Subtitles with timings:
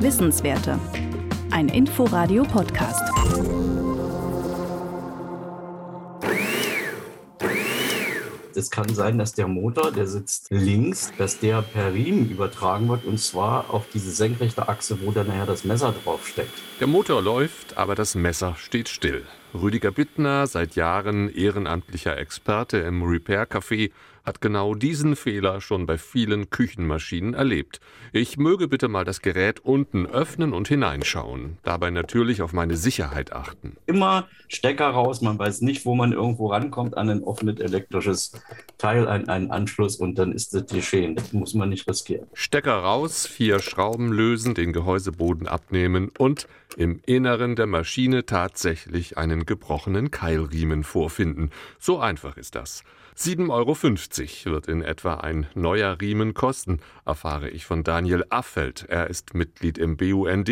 [0.00, 0.78] Wissenswerte.
[1.50, 3.02] Ein Inforadio-Podcast.
[8.54, 13.04] Es kann sein, dass der Motor, der sitzt links, dass der per Riemen übertragen wird
[13.04, 16.52] und zwar auf diese senkrechte Achse, wo dann nachher das Messer draufsteckt.
[16.80, 19.24] Der Motor läuft, aber das Messer steht still.
[19.52, 23.90] Rüdiger Bittner, seit Jahren ehrenamtlicher Experte im Repair Café,
[24.24, 27.80] hat genau diesen Fehler schon bei vielen Küchenmaschinen erlebt.
[28.12, 33.32] Ich möge bitte mal das Gerät unten öffnen und hineinschauen, dabei natürlich auf meine Sicherheit
[33.32, 33.76] achten.
[33.86, 38.40] Immer Stecker raus, man weiß nicht, wo man irgendwo rankommt an ein offenes elektrisches
[38.80, 41.14] Teil, an einen Anschluss und dann ist das geschehen.
[41.14, 42.26] Das muss man nicht riskieren.
[42.32, 49.44] Stecker raus, vier Schrauben lösen, den Gehäuseboden abnehmen und im Inneren der Maschine tatsächlich einen
[49.44, 51.50] gebrochenen Keilriemen vorfinden.
[51.78, 52.82] So einfach ist das.
[53.20, 53.50] 7,50
[54.46, 58.86] Euro wird in etwa ein neuer Riemen kosten, erfahre ich von Daniel Affeld.
[58.88, 60.48] Er ist Mitglied im BUND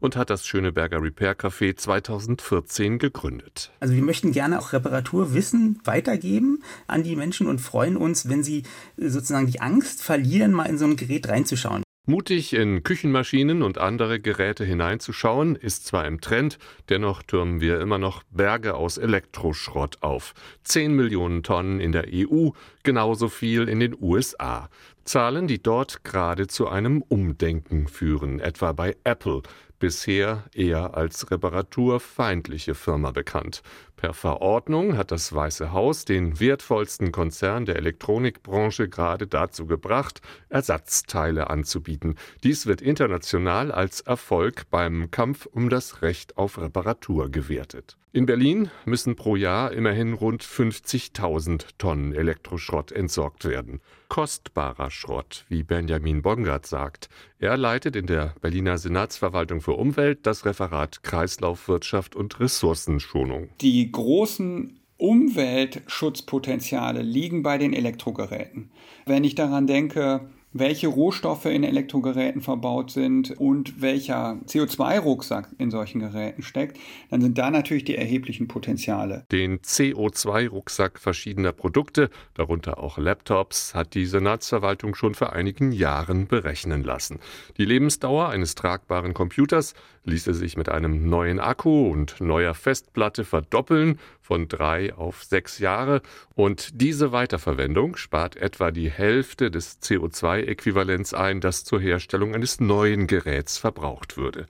[0.00, 3.70] und hat das Schöneberger Repair Café 2014 gegründet.
[3.78, 8.64] Also wir möchten gerne auch Reparaturwissen weitergeben an die Menschen und freuen uns, wenn sie
[8.96, 11.84] sozusagen die Angst verlieren, mal in so ein Gerät reinzuschauen.
[12.10, 17.98] Mutig in Küchenmaschinen und andere Geräte hineinzuschauen, ist zwar im Trend, dennoch türmen wir immer
[17.98, 20.32] noch Berge aus Elektroschrott auf.
[20.64, 24.70] Zehn Millionen Tonnen in der EU, genauso viel in den USA.
[25.08, 29.40] Zahlen, die dort gerade zu einem Umdenken führen, etwa bei Apple
[29.78, 33.62] bisher eher als reparaturfeindliche Firma bekannt.
[33.96, 41.48] Per Verordnung hat das Weiße Haus den wertvollsten Konzern der Elektronikbranche gerade dazu gebracht, Ersatzteile
[41.48, 42.16] anzubieten.
[42.44, 47.96] Dies wird international als Erfolg beim Kampf um das Recht auf Reparatur gewertet.
[48.10, 53.82] In Berlin müssen pro Jahr immerhin rund 50.000 Tonnen Elektroschrott entsorgt werden.
[54.08, 57.10] Kostbarer Schrott, wie Benjamin Bongard sagt.
[57.38, 63.50] Er leitet in der Berliner Senatsverwaltung für Umwelt das Referat Kreislaufwirtschaft und Ressourcenschonung.
[63.60, 68.70] Die großen Umweltschutzpotenziale liegen bei den Elektrogeräten.
[69.04, 76.00] Wenn ich daran denke, welche Rohstoffe in Elektrogeräten verbaut sind und welcher CO2-Rucksack in solchen
[76.00, 76.78] Geräten steckt,
[77.10, 79.26] dann sind da natürlich die erheblichen Potenziale.
[79.30, 86.82] Den CO2-Rucksack verschiedener Produkte, darunter auch Laptops, hat die Senatsverwaltung schon vor einigen Jahren berechnen
[86.82, 87.18] lassen.
[87.58, 93.98] Die Lebensdauer eines tragbaren Computers ließe sich mit einem neuen Akku und neuer Festplatte verdoppeln
[94.28, 96.02] von drei auf sechs Jahre
[96.34, 103.06] und diese Weiterverwendung spart etwa die Hälfte des CO2-Äquivalents ein, das zur Herstellung eines neuen
[103.06, 104.44] Geräts verbraucht würde.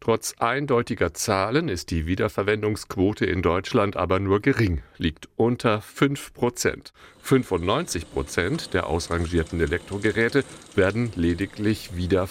[0.00, 6.92] Trotz eindeutiger Zahlen ist die Wiederverwendungsquote in Deutschland aber nur gering, liegt unter 5 Prozent.
[7.22, 10.42] 95 Prozent der ausrangierten Elektrogeräte
[10.74, 12.26] werden lediglich wieder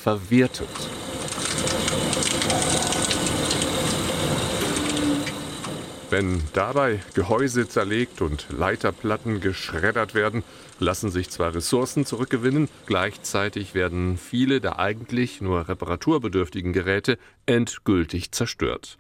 [6.10, 10.44] Wenn dabei Gehäuse zerlegt und Leiterplatten geschreddert werden,
[10.80, 18.98] lassen sich zwar Ressourcen zurückgewinnen, gleichzeitig werden viele der eigentlich nur reparaturbedürftigen Geräte endgültig zerstört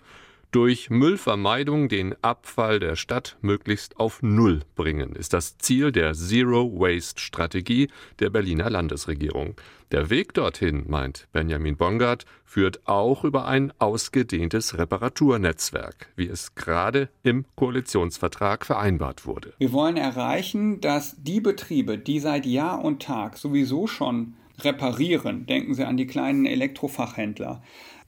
[0.51, 6.71] durch Müllvermeidung den Abfall der Stadt möglichst auf Null bringen, ist das Ziel der Zero
[6.73, 7.89] Waste Strategie
[8.19, 9.55] der Berliner Landesregierung.
[9.91, 17.09] Der Weg dorthin, meint Benjamin Bongard, führt auch über ein ausgedehntes Reparaturnetzwerk, wie es gerade
[17.23, 19.53] im Koalitionsvertrag vereinbart wurde.
[19.57, 24.33] Wir wollen erreichen, dass die Betriebe, die seit Jahr und Tag sowieso schon
[24.63, 27.61] reparieren, denken Sie an die kleinen Elektrofachhändler,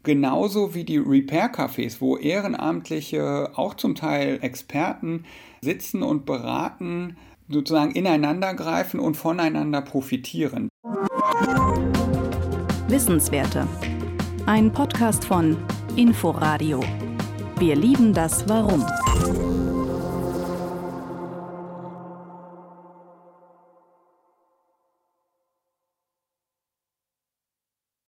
[0.03, 5.25] Genauso wie die Repair-Cafés, wo Ehrenamtliche, auch zum Teil Experten,
[5.62, 7.17] sitzen und beraten,
[7.47, 10.69] sozusagen ineinander greifen und voneinander profitieren.
[12.88, 13.68] Wissenswerte.
[14.47, 15.56] Ein Podcast von
[15.95, 16.79] Inforadio.
[17.59, 18.83] Wir lieben das Warum.